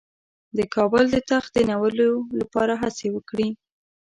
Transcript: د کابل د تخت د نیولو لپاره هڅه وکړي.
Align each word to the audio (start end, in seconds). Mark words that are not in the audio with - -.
د 0.57 0.59
کابل 0.75 1.03
د 1.11 1.15
تخت 1.29 1.49
د 1.55 1.57
نیولو 1.69 2.09
لپاره 2.39 2.73
هڅه 2.81 3.05
وکړي. 3.15 3.49